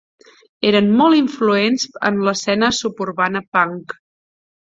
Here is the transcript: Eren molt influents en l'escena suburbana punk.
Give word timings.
Eren 0.69 0.87
molt 1.01 1.17
influents 1.17 1.85
en 2.09 2.17
l'escena 2.29 2.71
suburbana 2.79 3.43
punk. 3.59 3.95